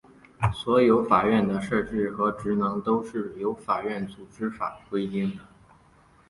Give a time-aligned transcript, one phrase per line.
[0.51, 5.43] 所有法院的设置和职能都是由法院组织法规定的。